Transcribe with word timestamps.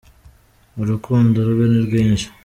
Urukundo 0.81 1.37
rwe 1.49 1.65
ni 1.71 1.79
rwinshi. 1.85 2.27